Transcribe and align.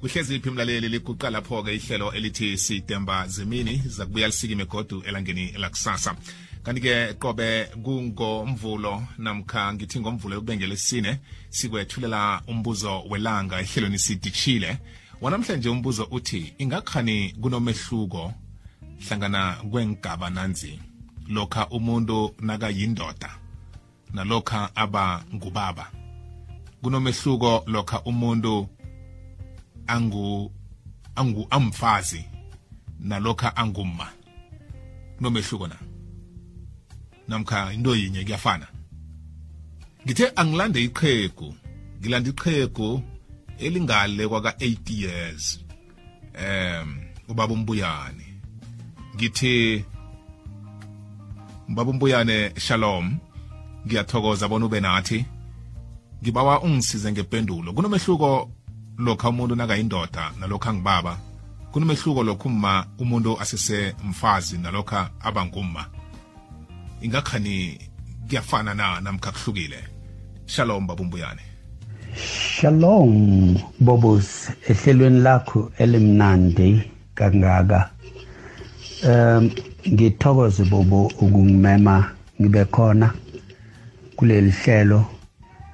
kuhlezi 0.00 0.36
iphi 0.36 0.50
mlaleli 0.50 0.88
liguqa 0.88 1.30
lapho-ke 1.30 1.74
ihlelo 1.74 2.12
elithi 2.12 2.58
sidemba 2.58 3.28
zemini 3.28 3.82
zakubuya 3.86 4.26
lisikime 4.26 4.64
godu 4.64 5.02
elangeni 5.02 5.52
lakusasa. 5.52 6.16
Kanti-ke 6.62 7.14
qobe 7.14 7.64
kungomvulo 7.82 9.02
namkha 9.18 9.74
ngithi 9.74 10.00
ngomvulo 10.00 10.34
yokubengela 10.34 10.74
esine 10.74 11.18
sikwethulela 11.50 12.42
umbuzo 12.46 13.02
welanga 13.10 13.60
ehlelweni 13.60 13.98
sidikishile 13.98 14.78
wanamhlanje 15.20 15.68
umbuzo 15.68 16.08
uthi 16.10 16.54
ingakhani 16.58 17.34
kunomehluko 17.40 18.34
hlangana 19.08 19.56
kwengaba 19.70 20.30
nanzi? 20.30 20.80
Lokha 21.28 21.68
umuntu 21.68 22.34
nakayindoda 22.40 23.30
nalokha 24.14 24.76
aba 24.76 25.24
ngubaba 25.34 25.90
kunomehluko 26.82 27.64
lokha 27.66 28.02
umuntu 28.02 28.68
angu 29.88 30.52
angu 31.16 31.46
amfazi 31.50 32.24
nalokha 33.00 33.56
angumma. 33.56 34.12
Kunomehluko 35.16 35.66
na? 35.66 35.76
Namkha 37.28 37.72
into 37.72 37.96
yinye 37.96 38.24
kuyafana? 38.24 38.66
Ngithe 40.04 40.32
angilande 40.36 40.84
iqhegu 40.84 41.54
ngilanda 42.00 42.30
iqhegu 42.30 43.02
elingale 43.58 44.28
kwaka 44.28 44.50
8 44.50 45.02
years 45.02 45.64
um 46.34 47.00
ubaba 47.28 47.54
umbuyane. 47.54 48.40
Ngithi 49.14 49.84
mbaba 51.68 51.90
umbuyane 51.90 52.60
shalom. 52.60 53.18
Ngiyathokoza 53.86 54.48
bona 54.48 54.66
ube 54.66 54.80
nathi. 54.80 55.24
Ngibawa 56.22 56.62
ungisize 56.62 57.12
ngempendulo 57.12 57.72
kunomehluko 57.72 58.50
lokha 58.98 59.28
umuntu 59.28 59.54
nakayindoda 59.54 60.32
nalokho 60.40 60.68
angibaba 60.70 61.18
kunomehluko 61.72 62.22
lokhu 62.22 62.48
umma 62.48 62.86
umuntu 62.98 63.40
asese 63.40 63.94
mfazi 64.04 64.58
nalokho 64.58 64.96
abangumma 65.20 65.86
ingakhani 67.00 67.78
kuyafana 68.28 68.74
na 68.74 69.00
namkha 69.00 69.32
kuhlukile? 69.32 69.78
Shalom 70.46 70.86
babumbuyane 70.86 71.48
shalom 72.60 73.56
bobos 73.80 74.50
ehlelweni 74.68 75.20
lakho 75.20 75.72
elimnandi 75.78 76.82
kangaka. 77.14 77.90
Um 79.04 79.50
ngithokoze 79.88 80.64
bobo 80.64 81.06
ukungimema 81.06 82.10
ngibe 82.40 82.64
khona 82.64 83.12
kuleli 84.16 84.50
hlelo. 84.50 85.17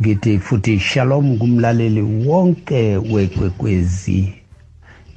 Ngithi 0.00 0.38
futhi 0.38 0.78
shalom 0.78 1.38
kumlaleli 1.38 2.02
wonke 2.02 2.96
wekwekwezi. 2.96 4.34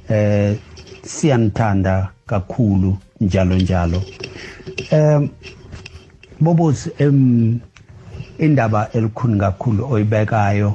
Eh 0.08 0.56
siyanthanda 1.02 2.10
kakhulu 2.26 2.96
njalo 3.20 3.56
njalo. 3.56 4.02
Um 4.92 5.28
bobos 6.40 6.90
em 6.98 7.60
indaba 8.38 8.90
elikhulu 8.92 9.38
kakhulu 9.38 9.92
oyibekayo 9.92 10.74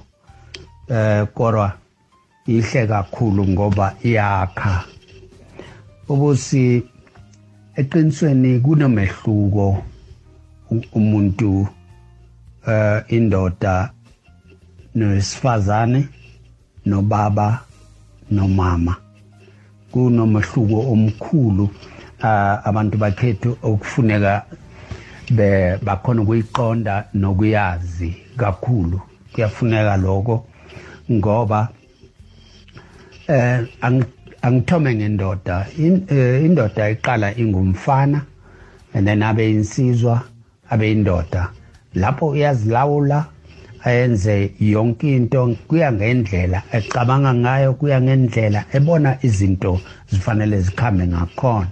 eh 0.90 1.28
kodwa 1.34 1.74
ihle 2.48 2.88
kakhulu 2.88 3.48
ngoba 3.48 3.96
iyakha. 4.04 4.84
Ubusi 6.10 6.84
eqinisweni 7.76 8.60
kunomehluko 8.60 9.84
umuntu 10.94 11.68
eh 12.68 13.04
indoda 13.08 13.92
nowesifazane 14.96 16.08
nobaba 16.86 17.60
nomama. 18.32 18.96
Kunomehluko 19.92 20.92
omkhulu 20.92 21.70
abantu 22.64 22.98
bakhethu 22.98 23.58
okufuneka 23.64 24.46
bakhona 25.84 26.22
ukuyiqonda 26.22 27.06
nokuyazi 27.14 28.16
kakhulu. 28.38 29.02
Kuyafuneka 29.34 29.98
lokho 29.98 30.46
ngoba 31.12 31.70
eh 33.28 33.66
angithome 34.42 34.96
ngendoda. 34.96 35.68
Indoda 36.46 36.90
iqala 36.90 37.38
ingumfana 37.38 38.22
and 38.94 39.08
then 39.08 39.24
abe 39.24 39.52
insizwa 39.52 40.22
abe 40.70 40.92
indoda. 40.92 41.50
Lapho 41.96 42.28
uyazilawula 42.28 43.26
ayenze 43.84 44.52
yonke 44.60 45.16
into 45.16 45.56
kuya 45.68 45.92
ngendlela 45.92 46.64
ecabanga 46.72 47.34
ngayo 47.34 47.74
kuya 47.74 48.02
ngendlela 48.02 48.66
ebona 48.74 49.18
izinto 49.22 49.82
zifanele 50.10 50.62
zikhambe 50.62 51.08
ngakhona. 51.08 51.68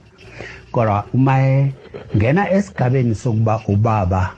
Kodwa 0.72 1.06
uma 1.14 1.36
ngena 2.16 2.52
esigabeni 2.52 3.16
sokuba 3.16 3.62
ubaba 3.68 4.34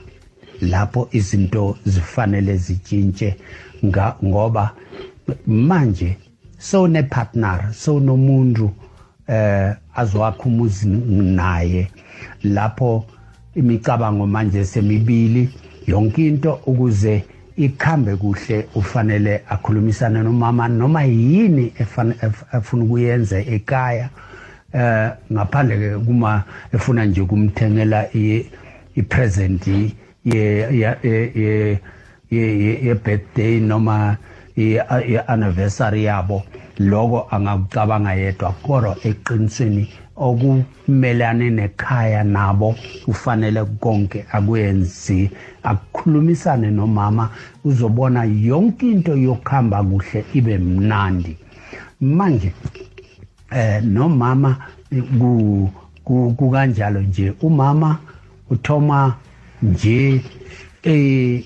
lapho 0.60 1.08
izinto 1.12 1.76
zifanele 1.84 2.56
zitshintshe 2.56 3.36
ngoba 4.24 4.72
manje 5.46 6.16
sowune 6.58 7.02
partner 7.02 7.72
sowunomuntu 7.72 8.70
eh 9.28 9.74
azowakha 9.94 10.44
umuzi 10.44 10.88
naye 10.88 11.90
lapho 12.42 13.04
imicabango 13.54 14.26
manje 14.26 14.64
semibili 14.64 15.48
yonke 15.86 16.26
into 16.26 16.52
ukuze 16.66 17.24
ikhambe 17.64 18.16
kuhle 18.16 18.68
ufanele 18.74 19.42
akhulumisane 19.48 20.22
nomama 20.22 20.68
noma 20.68 21.02
yini 21.04 21.72
efuna 21.78 22.84
ukuyenza 22.84 23.38
ekhaya 23.38 24.08
eh 24.72 25.10
ngaphandle 25.32 25.76
ke 25.78 25.98
kuma 26.06 26.44
efuna 26.74 27.04
nje 27.04 27.22
kumthengela 27.24 28.06
i-present 28.94 29.66
ye 30.24 31.78
ye 32.30 32.94
birthday 32.94 33.60
noma 33.60 34.16
i-anniversary 34.56 36.04
yabo 36.04 36.42
lokho 36.80 37.26
angakucabanga 37.30 38.12
yedwa 38.14 38.52
kodwa 38.64 38.96
eqinisweni 39.08 39.88
okumelane 40.16 41.50
nekhaya 41.50 42.24
nabo 42.24 42.74
kufanele 43.04 43.64
konke 43.80 44.24
akwenzi 44.32 45.30
akukhulumisane 45.62 46.70
nomama 46.70 47.30
uzobona 47.64 48.24
yonke 48.24 48.86
into 48.90 49.16
yokuhamba 49.16 49.82
kuhle 49.82 50.24
ibe 50.34 50.58
mnandi. 50.58 51.36
Manje 52.00 52.52
eh 53.50 53.82
nomama 53.84 54.56
kukanjalo 56.36 57.00
nje 57.00 57.32
umama 57.42 57.98
uthoma 58.50 59.14
nje 59.62 60.20
eh 60.82 61.44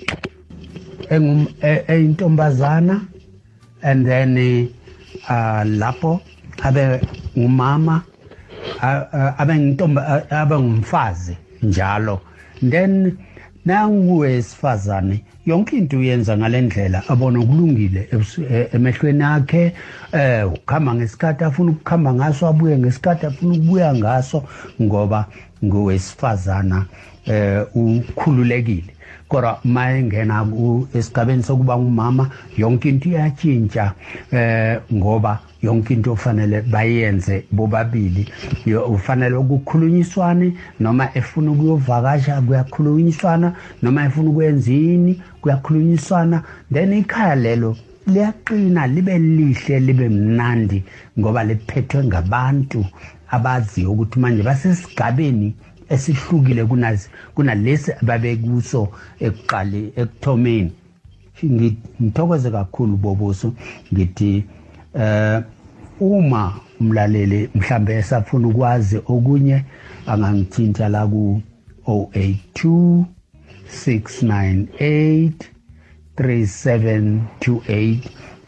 engum 1.10 1.46
eyintombazana 1.62 3.00
and 3.82 4.06
then 4.06 4.68
uh 5.28 5.62
lapho 5.64 6.20
abe 6.62 7.00
ngumama 7.38 8.02
abe 9.38 9.54
ngintomba 9.58 10.30
abe 10.30 10.58
ngumfazi 10.58 11.36
njalo. 11.62 12.20
Then 12.62 13.18
nanguwesifazane 13.64 15.24
yonke 15.46 15.76
into 15.76 15.98
uyenza 15.98 16.36
ngalendlela 16.36 17.02
abona 17.08 17.38
kulungile 17.40 18.08
emehlweni 18.72 19.24
akhe 19.24 19.72
eh 20.12 20.48
ukukhamba 20.48 20.94
ngesikhathi 20.94 21.44
afuna 21.44 21.70
ukukhamba 21.70 22.14
ngaso 22.14 22.46
abuye 22.46 22.78
ngesikhathi 22.78 23.26
afuna 23.26 23.54
ukubuya 23.54 23.94
ngaso 23.94 24.44
ngoba 24.82 25.26
ngowesifazana 25.64 26.86
eh 27.26 27.64
ukhululekile. 27.74 28.92
Kodwa 29.28 29.60
uma 29.64 29.90
engena 29.90 30.46
esigabeni 30.94 31.42
sokuba 31.42 31.78
ngumama 31.78 32.30
yonke 32.56 32.88
into 32.88 33.08
iyatshintsha 33.08 33.92
eh 34.32 34.80
ngoba 34.92 35.40
yonke 35.64 35.94
into 35.94 36.12
ofanele 36.12 36.62
bayenze 36.62 37.44
bobabili. 37.52 38.28
Ufanele 38.88 39.36
ukukhulunyiswane 39.36 40.52
noma 40.80 41.08
efuna 41.14 41.50
ukuyovakasha 41.50 42.42
kuyakhulunyiswana 42.42 43.52
noma 43.82 44.04
efuna 44.04 44.30
ukwenza 44.30 44.72
yini 44.72 45.22
kuyakhulunyiswana. 45.40 46.42
Then 46.72 46.92
ikhaya 46.92 47.34
lelo 47.34 47.76
liyaqina 48.06 48.86
libe 48.86 49.18
lihle 49.18 49.80
libe 49.80 50.08
mnandi 50.08 50.84
ngoba 51.18 51.44
liphethwe 51.44 52.04
ngabantu 52.04 52.84
abaziyo 53.30 53.92
ukuthi 53.92 54.18
manje 54.20 54.42
basesigabeni 54.42 55.54
esihlukile 55.88 56.64
kunazi 56.64 57.08
kunalesi 57.34 57.92
ababekuso 57.92 58.88
ekuqali 59.20 59.92
ekuthomeni. 59.96 60.72
Ngithokoze 61.44 62.50
kakhulu 62.50 62.96
bobuso 62.96 63.52
ngithi 63.92 64.44
eh 64.94 65.42
uma 66.00 66.60
umlaleli 66.80 67.50
mhlambe 67.54 67.94
esafuna 67.94 68.48
ukwazi 68.48 68.96
okunye 68.96 69.64
angangithinta 70.06 70.88
la 70.88 71.06
ku 71.06 71.42
082 71.86 73.04
698 73.68 75.32
3728 76.16 77.98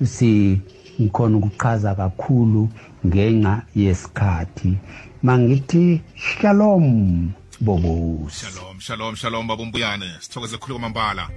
si 0.04 0.60
ngikhona 1.00 1.36
ukuchaza 1.36 1.94
kakhulu 1.94 2.68
ngenxa 3.06 3.62
yesikhathi. 3.74 4.78
Mangithi 5.22 6.00
shalom 6.14 7.32
bobosi. 7.60 8.46
Shalom 8.46 8.80
shalom 8.80 9.16
shalom 9.16 9.46
babumbuyane 9.46 10.06
sithokoze 10.20 10.58
khulu 10.58 10.74
kwamambala. 10.74 11.28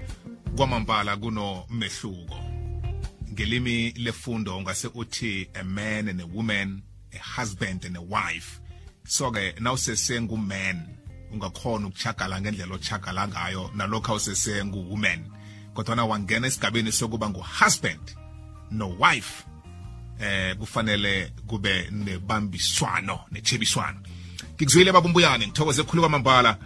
Kwamambala 0.56 1.18
kuno 1.18 1.64
mehluko 1.70 2.59
ngelimi 3.34 3.92
lefundo 3.92 4.58
ungase 4.58 4.88
uthi 4.94 5.50
a 5.54 5.64
man 5.64 6.08
and 6.08 6.22
a 6.22 6.26
woman 6.26 6.82
a 7.14 7.18
husband 7.18 7.86
and 7.86 7.98
a 7.98 8.02
wife. 8.02 8.60
So 9.06 9.32
ke 9.32 9.56
nawusesenguman 9.60 11.00
ungakhona 11.34 11.88
ukuchagala 11.88 12.42
ngendlela 12.42 12.76
ochagala 12.76 13.28
ngayo 13.28 13.72
nalokho 13.76 14.12
awusesengu-woman 14.12 15.20
kodwana 15.74 16.06
wangena 16.06 16.48
esigabeni 16.48 16.92
sokuba 16.92 17.30
ngu-husband 17.30 18.16
no-wife 18.72 19.46
eh 20.20 20.56
kufanele 20.58 21.32
kube 21.48 21.88
nebambiswano 21.92 23.20
nechebiswano 23.32 24.00
ngikuzwile 24.56 24.92
babumbuyane 24.92 25.48
ngithokoze 25.48 25.84
khulu 25.84 26.02
kwamambala. 26.02 26.58